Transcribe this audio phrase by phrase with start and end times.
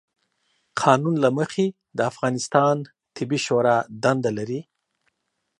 [0.81, 1.65] قانون له مخې،
[1.97, 2.75] د افغانستان
[3.15, 4.61] طبي شورا دنده لري،